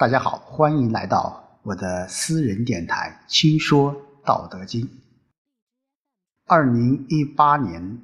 [0.00, 4.80] 大家好，欢迎来到我的私人电台《轻说道德经》。
[6.46, 8.00] 二零一八年，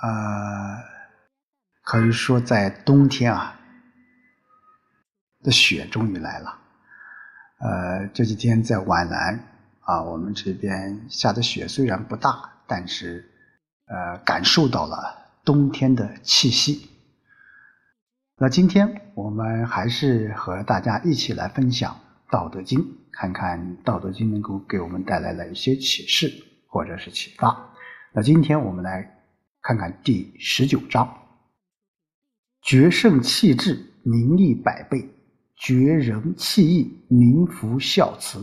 [0.00, 0.78] 呃，
[1.82, 3.58] 可以说在冬天啊，
[5.42, 6.56] 的雪终于来了。
[7.58, 9.44] 呃，这几天在皖南
[9.80, 13.28] 啊，我们这边下的雪虽然不大，但是
[13.86, 16.88] 呃，感受到了冬天的气息。
[18.38, 21.94] 那今天我们还是和大家一起来分享
[22.30, 22.78] 《道德经》，
[23.10, 26.30] 看看《道德经》能够给我们带来哪些启示
[26.66, 27.72] 或者是启发。
[28.12, 29.10] 那今天我们来
[29.62, 31.10] 看看第十九章：
[32.60, 34.98] 决胜气质，名利百倍；
[35.56, 38.40] 绝仁弃义，名服孝慈；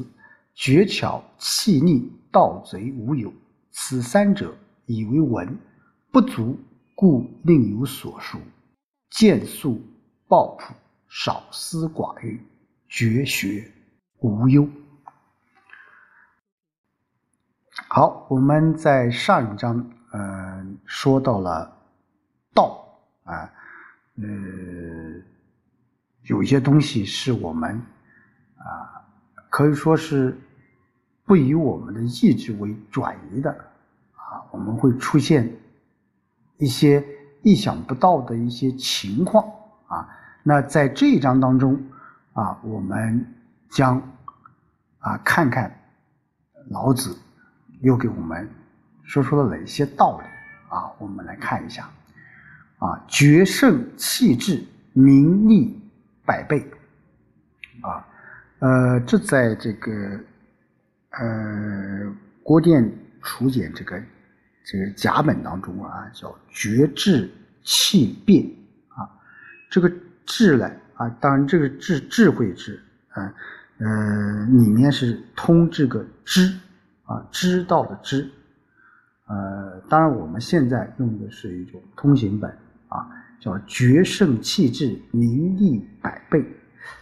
[0.55, 3.31] 绝巧弃逆，盗贼无有。
[3.69, 4.55] 此三者，
[4.87, 5.55] 以为文，
[6.11, 6.57] 不足，
[6.95, 8.39] 故另有所书。
[9.13, 9.79] 见素
[10.27, 10.73] 抱朴，
[11.07, 12.41] 少思寡欲，
[12.89, 13.71] 绝学
[14.21, 14.67] 无忧。
[17.89, 21.77] 好，我们在上一章，呃，说到了
[22.55, 22.83] 道
[23.23, 23.53] 啊，
[24.15, 24.23] 呃，
[26.23, 27.79] 有些东西是我们
[28.57, 29.05] 啊，
[29.51, 30.35] 可以说是
[31.23, 33.51] 不以我们的意志为转移的
[34.15, 35.55] 啊，我们会出现
[36.57, 37.05] 一些。
[37.43, 39.45] 意想不到的一些情况。
[39.87, 40.09] 啊，
[40.41, 41.79] 那在这一章当中
[42.33, 43.23] 啊，我们
[43.69, 44.01] 将
[44.99, 45.71] 啊看看
[46.69, 47.15] 老子
[47.81, 48.49] 又给我们
[49.03, 50.25] 说出了哪些道理。
[50.69, 51.87] 啊，我们来看一下。
[52.79, 55.79] 啊，决胜气质，名利
[56.25, 56.67] 百倍。
[57.81, 58.05] 啊，
[58.59, 60.19] 呃，这在这个
[61.11, 62.91] 呃郭店
[63.21, 64.01] 楚简这个。
[64.63, 67.29] 这个甲本当中啊，叫绝智
[67.63, 68.45] 气变
[68.89, 69.09] 啊，
[69.69, 69.91] 这个
[70.25, 73.33] 智呢啊，当然这个智智慧智啊，
[73.79, 76.57] 呃，里面是通这个知
[77.03, 78.29] 啊，知道的知，
[79.27, 82.49] 呃，当然我们现在用的是一种通行本
[82.87, 83.09] 啊，
[83.41, 86.45] 叫绝胜气质，名利百倍。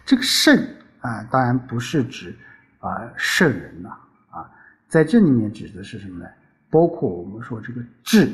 [0.04, 0.56] 这个胜
[1.00, 2.34] 啊，当然不是指
[2.80, 3.88] 啊圣人呐
[4.30, 4.50] 啊，
[4.88, 6.28] 在这里面指的是什么呢？
[6.72, 8.32] 包括我们说这个治，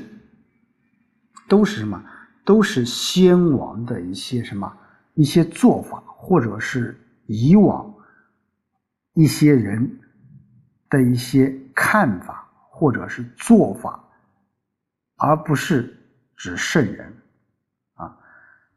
[1.49, 2.01] 都是什么？
[2.45, 4.73] 都是先王的一些什么
[5.15, 7.93] 一些做法，或者是以往
[9.15, 9.99] 一些人
[10.89, 14.03] 的一些看法，或者是做法，
[15.17, 15.93] 而不是
[16.37, 17.13] 指圣人
[17.95, 18.17] 啊。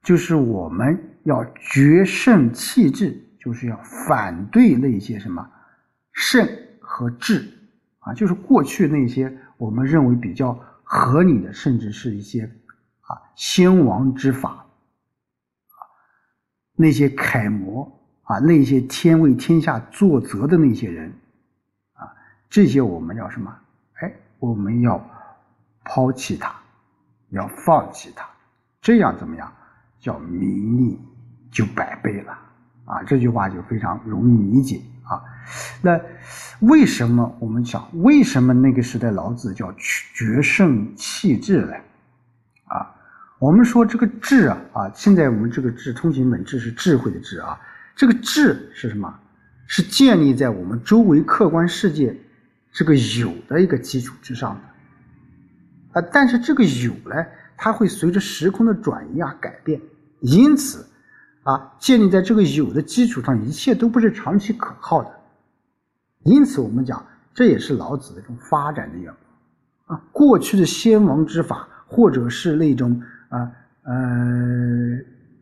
[0.02, 5.48] 就是我们要决胜气质，就是要反对那些什么
[6.14, 6.46] 圣
[6.80, 7.48] 和治
[8.00, 9.32] 啊，就是过去那些。
[9.62, 12.46] 我们认为比较合理的，甚至是一些
[13.02, 15.78] 啊先王之法啊，
[16.74, 17.84] 那些楷模
[18.24, 21.14] 啊，那些天为天下作则的那些人
[21.94, 22.12] 啊，
[22.50, 23.56] 这些我们要什么？
[24.00, 25.00] 哎，我们要
[25.86, 26.56] 抛弃它，
[27.30, 28.28] 要放弃它，
[28.82, 29.54] 这样怎么样？
[30.00, 31.00] 叫名利
[31.52, 32.36] 就百倍了
[32.86, 33.04] 啊！
[33.04, 34.82] 这句话就非常容易理解。
[35.04, 35.22] 啊，
[35.82, 36.00] 那
[36.60, 41.74] 为什么我们讲为什么那个时代老子叫决胜气质呢？
[42.66, 42.90] 啊，
[43.40, 47.60] 我们说这个智啊啊，现在我们这个智通行本智是智慧的智啊，
[47.96, 49.14] 这个智是什么？
[49.68, 52.16] 是建立在我们周围客观世界
[52.72, 57.16] 这个有的一个基础之上的啊，但是这个有呢，
[57.58, 59.82] 它会随着时空的转移啊改变，
[60.20, 60.88] 因此。
[61.44, 65.10] 啊，建立在这个有的基础上，一切都不是长期可靠的。
[66.24, 69.94] 因此，我们讲这也是老子的一种发展的缘故。
[69.94, 73.52] 啊，过去的先王之法，或者是那种啊
[73.84, 73.94] 呃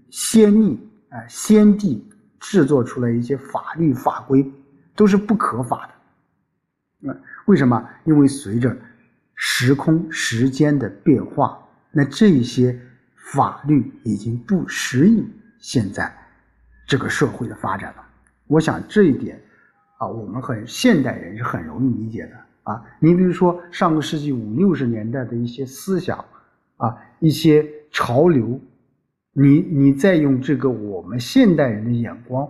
[0.09, 2.07] 先帝啊先帝
[2.39, 4.50] 制作出来一些法律法规，
[4.95, 5.94] 都是不可法的。
[7.00, 7.88] 那为什么？
[8.06, 8.75] 因为随着
[9.35, 11.59] 时空时间的变化，
[11.91, 12.79] 那这些
[13.16, 15.29] 法律已经不适应。
[15.59, 16.12] 现在
[16.88, 18.04] 这个社会的发展了，
[18.48, 19.39] 我想这一点
[20.00, 22.31] 啊，我们很现代人是很容易理解的
[22.63, 22.84] 啊。
[23.00, 26.18] 你比如说上个世纪五六十年代的一些思想
[26.78, 28.60] 啊，一些潮流，
[29.34, 32.50] 你你再用这个我们现代人的眼光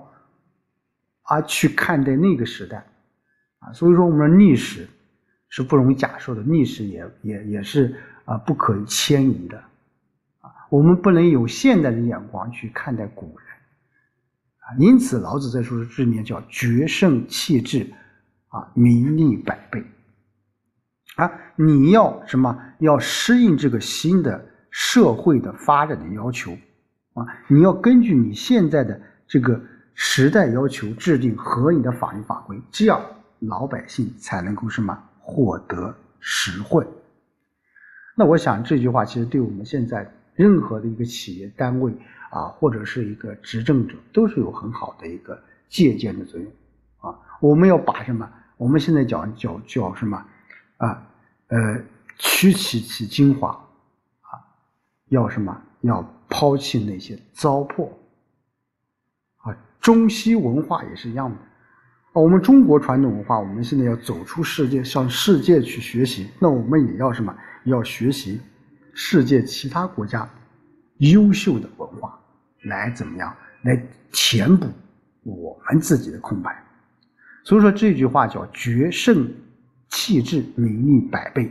[1.24, 2.86] 啊去看待那个时代
[3.60, 4.88] 啊，所以说我们历史
[5.48, 7.96] 是不容假设的，历史也也也是
[8.26, 9.58] 啊不可迁移的。
[10.42, 13.49] 啊我们不能有现代的眼光去看待古人
[14.78, 17.90] 因此老子在说的这里面叫决胜气质
[18.50, 19.84] 啊，名利百倍
[21.16, 22.58] 啊，你要什么？
[22.80, 26.52] 要适应这个新的社会的发展的要求
[27.14, 29.60] 啊，你要根据你现在的这个
[29.94, 33.02] 时代要求制定合理的法律法规，这样
[33.40, 36.88] 老百姓才能够什么获得实惠。
[38.16, 41.94] 那我想这句话其实对我们现在任何的一个企业单位
[42.30, 46.52] 啊，或者是一个执政者，都是有很好的一个借鉴的作用
[47.00, 47.18] 啊。
[47.40, 48.30] 我们要把什么？
[48.58, 50.26] 我们现在讲叫叫什么
[50.78, 51.08] 啊？
[51.48, 51.82] 呃，
[52.18, 53.50] 取其其精华
[54.22, 54.38] 啊，
[55.08, 55.60] 要什么？
[55.82, 57.90] 要抛弃那些糟粕
[59.38, 59.56] 啊！
[59.80, 61.38] 中西文化也是一样的。
[62.12, 66.30] 我们中国传统文化，我们现在要走出世界，向世界去学习。
[66.38, 67.34] 那我们也要什么？
[67.64, 68.42] 要学习
[68.94, 70.30] 世界其他国家
[70.98, 72.19] 优秀的文化，
[72.64, 73.36] 来怎么样？
[73.64, 74.68] 来填补
[75.24, 76.64] 我们自己的空白。
[77.44, 79.30] 所以说这句话叫“决胜
[79.88, 81.50] 气质，名利百倍；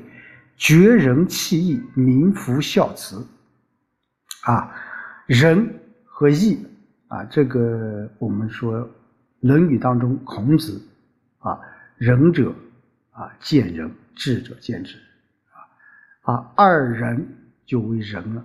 [0.56, 3.26] 绝人弃义，名副孝慈。”
[4.44, 4.72] 啊，
[5.26, 5.69] 仁
[6.05, 6.64] 和义
[7.08, 8.81] 啊，这个我们说
[9.40, 10.81] 《论语》当中，孔子
[11.38, 11.58] 啊，
[11.96, 12.55] 仁者
[13.10, 14.96] 啊见仁，智者见智
[16.22, 17.26] 啊，啊二人
[17.66, 18.44] 就为仁了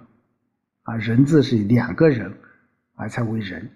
[0.84, 2.34] 啊，人字是两个人
[3.04, 3.70] 啊才为人。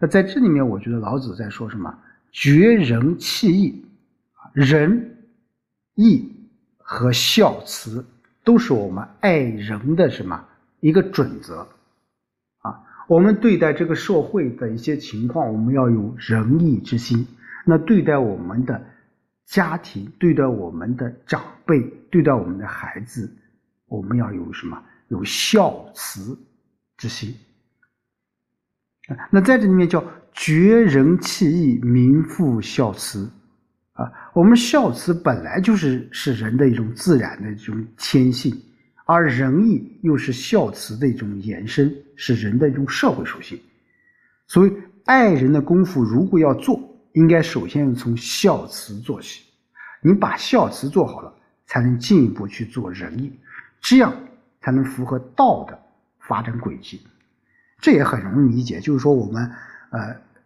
[0.00, 1.96] 那在这里面，我觉得老子在说什么？
[2.32, 3.84] 绝人弃义
[4.32, 5.16] 啊，仁
[5.94, 6.30] 义
[6.78, 8.04] 和孝慈
[8.42, 10.44] 都是我们爱人的什么？
[10.80, 11.66] 一个准则，
[12.58, 17.26] 啊，我们对待这个社会的一些情况，我们要有仁义之心。
[17.64, 18.84] 那对待我们的
[19.46, 21.80] 家庭，对待我们的长辈，
[22.10, 23.32] 对待我们的孩子，
[23.86, 24.82] 我们要有什么？
[25.08, 26.36] 有孝慈
[26.96, 27.34] 之心。
[29.30, 30.02] 那在这里面叫
[30.32, 33.30] 绝人弃义，民复孝慈。
[33.92, 38.52] 啊，我们孝慈本来就是是人的一种自然的这种天性。
[39.06, 43.60] 而仁义又是孝慈的一种延伸，是人的一种社会属性。
[44.46, 44.72] 所以，
[45.04, 46.80] 爱人的功夫如果要做，
[47.12, 49.44] 应该首先从孝慈做起。
[50.00, 51.32] 你把孝慈做好了，
[51.66, 53.32] 才能进一步去做仁义，
[53.80, 54.12] 这样
[54.60, 55.78] 才能符合道的
[56.18, 57.00] 发展轨迹。
[57.84, 59.44] 这也很容易理解，就是说我们
[59.90, 60.00] 呃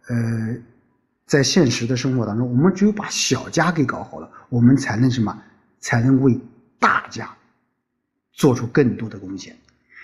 [0.07, 0.57] 呃，
[1.25, 5.41] 在现实的生活当中，我们只有把小家给搞好了，我们才能什么？
[5.79, 6.37] 才能为
[6.79, 7.33] 大家。
[8.33, 9.55] 做出更多的贡献，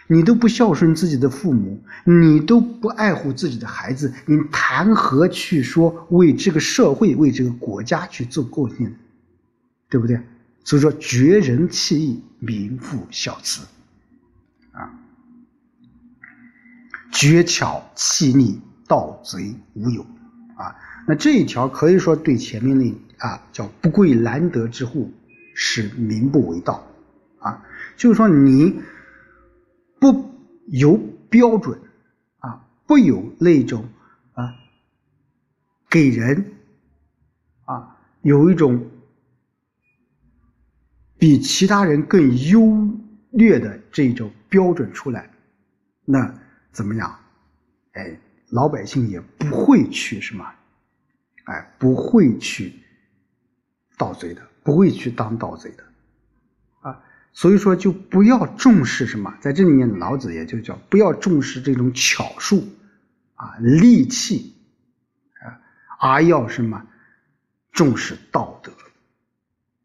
[0.07, 8.93] 你都不孝顺自己的父母，你都不爱护自己的孩子，你谈何去说为这个社会、为这个国家去做贡献，
[9.89, 10.17] 对不对？
[10.63, 13.65] 所以说，绝人弃义，民复孝慈，
[14.71, 14.91] 啊，
[17.15, 18.59] 绝巧弃逆，
[18.89, 20.01] 盗贼无有，
[20.57, 20.75] 啊，
[21.07, 25.09] 那这一条可以说对前面那啊叫不贵难得之户，
[25.55, 26.85] 使民不为盗，
[27.39, 27.63] 啊。
[27.95, 28.81] 就是说，你
[29.97, 30.29] 不
[30.67, 31.79] 有标准
[32.39, 33.87] 啊，不有那种
[34.33, 34.53] 啊，
[35.89, 36.51] 给人
[37.63, 38.85] 啊有一种
[41.17, 42.89] 比其他人更优
[43.31, 45.31] 劣的这种标准出来，
[46.03, 46.41] 那
[46.75, 47.17] 怎么样？
[47.93, 48.19] 哎，
[48.49, 50.45] 老百姓也不会去什么，
[51.45, 52.73] 哎，不会去
[53.97, 55.83] 盗贼的，不会去当盗贼的
[56.81, 57.01] 啊。
[57.31, 62.67] 所以说，就不要重视什么，在这里面，老子也就叫不要重视这种巧术
[63.35, 64.53] 啊、利器
[65.39, 65.55] 啊，
[65.99, 66.85] 而要什么
[67.71, 68.73] 重视道德。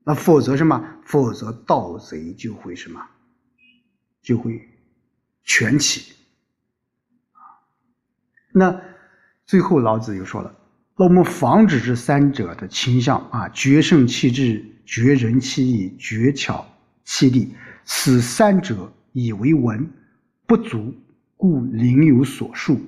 [0.03, 0.85] 那否则什么？
[1.05, 3.01] 否则盗贼就会什么？
[4.23, 4.69] 就会
[5.45, 6.17] 全起。
[8.53, 8.81] 那
[9.47, 10.55] 最后，老子又说了，
[10.97, 16.67] 那我们防止这三者的倾向啊：绝圣弃智、绝仁弃义、绝巧。
[17.03, 17.53] 弃利，
[17.85, 19.91] 此三者以为文
[20.47, 20.95] 不足，
[21.37, 22.81] 故宁有所述，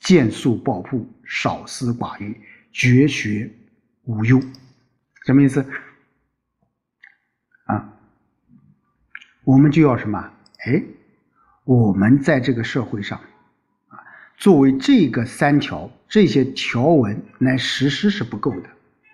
[0.00, 2.36] 见素抱朴，少思寡欲，
[2.72, 3.48] 绝学
[4.02, 4.40] 无忧。
[5.26, 5.64] 什么意思？
[7.66, 7.92] 啊，
[9.44, 10.18] 我们就要什么？
[10.66, 10.82] 哎，
[11.62, 13.20] 我们在这个社会上，
[14.38, 18.68] 作为这个三条这些条文来实施是不够的。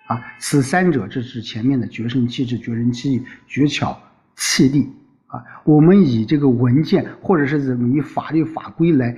[0.07, 4.01] 啊，此三者，这是前面的绝圣弃智、绝人弃义、绝巧。
[4.37, 4.91] 气力
[5.27, 9.17] 啊，我们以这个文件或者是怎么以法律法规来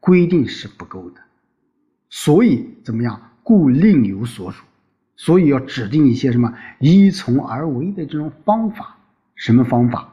[0.00, 1.20] 规定是不够的，
[2.10, 3.30] 所以怎么样？
[3.44, 4.64] 故另有所属，
[5.14, 8.96] 所以要指定一些什么依从而为的这种方法。
[9.36, 10.12] 什么方法？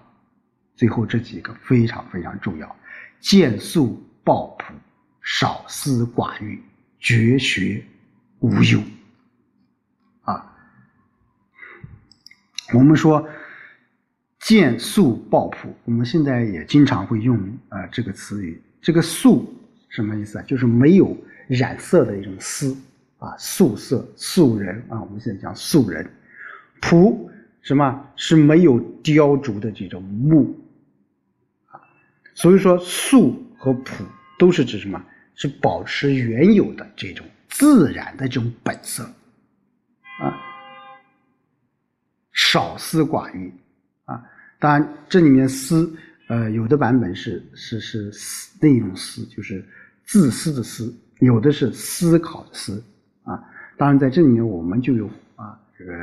[0.76, 2.76] 最后这几个非常非常重要：
[3.20, 4.66] 见素抱朴，
[5.24, 6.62] 少思寡欲，
[7.00, 7.84] 绝学
[8.40, 8.80] 无忧。
[10.22, 10.56] 啊，
[12.74, 13.28] 我们说。
[14.46, 17.38] 见素抱朴，我们现在也经常会用
[17.70, 18.62] 啊这个词语。
[18.82, 20.42] 这个素什么意思啊？
[20.42, 21.16] 就是没有
[21.48, 22.76] 染色的一种丝
[23.20, 26.06] 啊，素色素人啊，我们现在讲素人。
[26.82, 30.54] 朴什么是没有雕琢的这种木
[31.68, 31.80] 啊？
[32.34, 34.04] 所以说素和朴
[34.38, 35.02] 都是指什么？
[35.36, 39.04] 是保持原有的这种自然的这种本色
[40.20, 40.34] 啊，
[42.32, 43.52] 少思寡欲
[44.06, 44.24] 啊。
[44.60, 45.92] 当然，这里面思，
[46.28, 49.66] 呃，有的版本是是是思那种思，就是
[50.06, 52.84] 自私的私；有的是思考的思
[53.24, 53.44] 啊。
[53.78, 55.94] 当然，在这里面我们就有啊，这个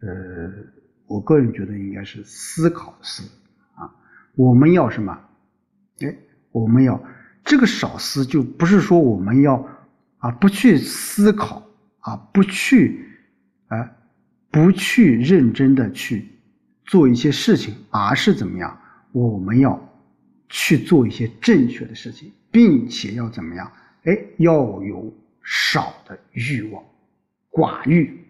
[0.00, 0.52] 呃，
[1.06, 3.22] 我个人觉得应该是思考的思
[3.74, 3.88] 啊。
[4.34, 5.18] 我们要什么？
[6.00, 6.14] 哎，
[6.50, 7.00] 我们要。
[7.48, 9.66] 这个少思就不是说我们要
[10.18, 11.66] 啊不去思考
[12.00, 13.08] 啊不去
[13.68, 13.90] 啊
[14.50, 16.28] 不去认真的去
[16.84, 18.78] 做一些事情，而是怎么样？
[19.12, 19.82] 我们要
[20.50, 23.72] 去做一些正确的事情，并且要怎么样？
[24.04, 24.52] 哎，要
[24.82, 25.10] 有
[25.42, 26.84] 少的欲望，
[27.50, 28.24] 寡欲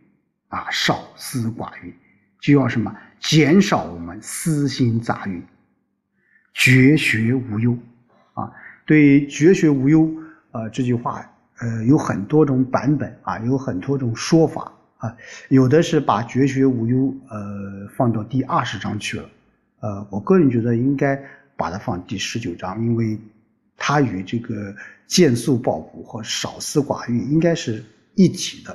[0.47, 1.93] 啊，少思寡欲，
[2.41, 2.97] 就要什么？
[3.19, 5.43] 减少我们私心杂欲，
[6.55, 7.77] 绝学无忧
[8.35, 8.49] 啊。
[8.89, 10.11] 对“绝学无忧”
[10.51, 11.23] 啊这句话，
[11.59, 15.15] 呃，有很多种版本啊，有很多种说法啊。
[15.51, 19.29] 有的是把“绝学无忧”呃放到第二十章去了，
[19.81, 21.23] 呃，我个人觉得应该
[21.55, 23.21] 把它放第十九章，因为
[23.77, 24.75] 它与这个
[25.07, 28.75] 见素抱朴和少思寡欲应该是一体的。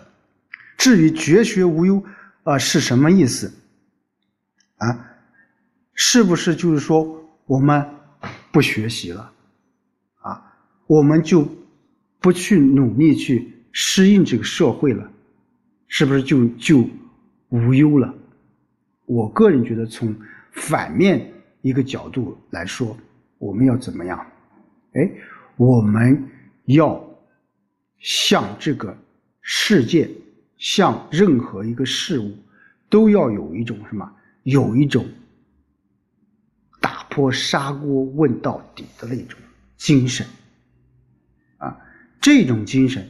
[0.77, 2.03] 至于“绝学无忧”
[2.46, 3.51] 啊是什么意思
[4.77, 5.10] 啊？
[5.96, 7.84] 是不是就是说我们
[8.51, 9.32] 不学习了？
[10.88, 11.48] 我们就
[12.20, 15.10] 不去努力去适应这个社会了，
[15.88, 16.88] 是不是就就
[17.50, 18.13] 无忧了？
[19.06, 20.16] 我个人觉得，从
[20.52, 22.96] 反面一个角度来说，
[23.38, 24.20] 我们要怎么样？
[24.94, 25.12] 哎，
[25.58, 26.30] 我们
[26.66, 27.04] 要
[28.00, 28.96] 向这个
[29.42, 30.10] 世界，
[30.58, 32.32] 向任何一个事物，
[32.90, 34.10] 都要有一种什么？
[34.44, 35.06] 有一种
[36.80, 39.40] 打破砂锅问到底的那种
[39.78, 40.25] 精神。
[42.24, 43.06] 这种精神，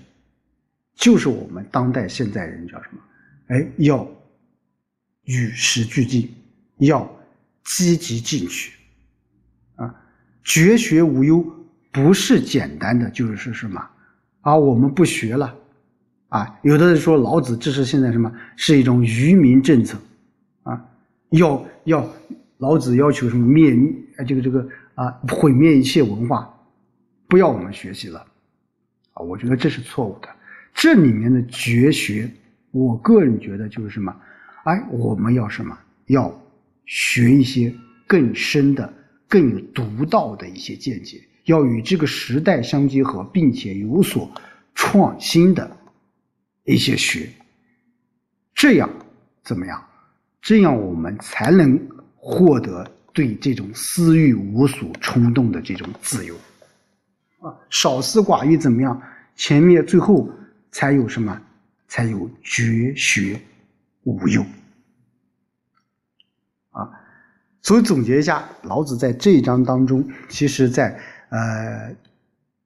[0.96, 3.00] 就是我们当代现代人叫什么？
[3.50, 4.10] 哎，要
[5.25, 6.27] 与时俱进，
[6.77, 7.08] 要
[7.63, 8.74] 积极进取，
[9.75, 9.93] 啊，
[10.43, 11.46] 绝学无忧
[11.91, 13.88] 不是简单的就是什么？
[14.41, 15.55] 啊，我们不学了，
[16.29, 18.34] 啊，有的人说老子这是现在什么？
[18.55, 19.96] 是一种愚民政策，
[20.63, 20.84] 啊，
[21.29, 22.12] 要要
[22.58, 23.77] 老子要求什么灭
[24.27, 26.51] 这个这个啊毁灭一切文化，
[27.27, 28.25] 不要我们学习了。
[29.13, 30.29] 啊，我觉得这是错误的。
[30.74, 32.29] 这里面的绝学，
[32.72, 34.15] 我个人觉得就是什么？
[34.63, 35.77] 哎，我们要什么？
[36.08, 36.34] 要
[36.86, 37.74] 学一些
[38.08, 38.91] 更深的、
[39.27, 44.29] 更有独到的一些见解，要与这个时代相结合，并且有所
[44.75, 45.77] 创新的
[46.65, 47.29] 一些学。
[48.55, 48.89] 这样
[49.43, 49.84] 怎么样？
[50.41, 51.79] 这样我们才能
[52.15, 56.36] 获得对这种私欲无所冲动的这种自由。
[57.43, 59.00] 啊，少思寡欲怎么样？
[59.35, 60.29] 前面最后
[60.71, 61.39] 才有什么？
[61.88, 63.39] 才有绝学
[64.03, 64.43] 无忧。
[66.71, 66.89] 啊，
[67.62, 70.97] 所以总结一下，老子在这一章当中，其实在
[71.29, 71.95] 呃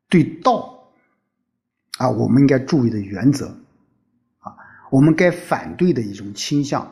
[0.07, 0.87] 对道
[1.97, 3.47] 啊，我们应该注意的原则
[4.39, 4.55] 啊，
[4.91, 6.89] 我们该反对的一种倾向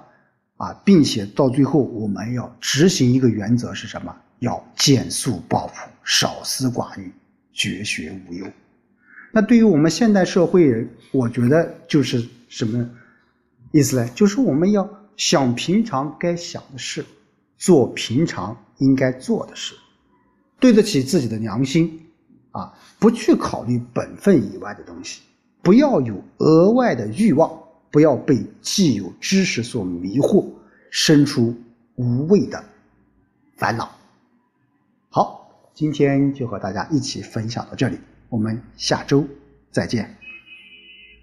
[0.57, 4.13] 啊，并且到最后我们要执行一个原则是什么？
[4.39, 7.13] 要减速抱朴，少思寡欲。
[7.55, 8.45] 绝学无忧，
[9.31, 12.87] 那对于我们现代社会人，我觉得就是什么
[13.71, 14.07] 意思呢？
[14.13, 17.05] 就是我们要想平常该想的事，
[17.57, 19.73] 做平常应该做的事，
[20.59, 22.07] 对得起自己的良心
[22.51, 22.73] 啊！
[22.99, 25.21] 不去考虑本分以外的东西，
[25.61, 27.49] 不要有额外的欲望，
[27.89, 30.45] 不要被既有知识所迷惑，
[30.91, 31.55] 生出
[31.95, 32.61] 无谓的
[33.55, 33.97] 烦恼。
[35.75, 39.27] 今天就和大家一起分享到这里，我们下周
[39.71, 40.15] 再见。